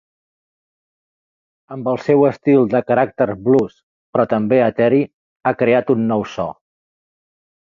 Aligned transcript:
Amb 1.75 1.89
el 1.91 1.99
seu 2.05 2.25
estil 2.29 2.65
de 2.71 2.81
caràcter 2.87 3.27
blues 3.49 3.77
però 4.17 4.27
també 4.33 4.59
eteri 4.71 5.03
ha 5.51 5.55
creat 5.61 5.95
un 5.97 6.03
nou 6.15 6.27
so. 6.35 6.49